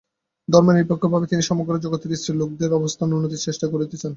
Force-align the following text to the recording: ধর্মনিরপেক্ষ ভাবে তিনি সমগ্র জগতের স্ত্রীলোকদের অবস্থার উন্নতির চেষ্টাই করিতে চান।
ধর্মনিরপেক্ষ 0.47 1.03
ভাবে 1.13 1.29
তিনি 1.31 1.43
সমগ্র 1.49 1.73
জগতের 1.85 2.11
স্ত্রীলোকদের 2.15 2.71
অবস্থার 2.79 3.07
উন্নতির 3.09 3.45
চেষ্টাই 3.45 3.71
করিতে 3.73 3.95
চান। 3.95 4.09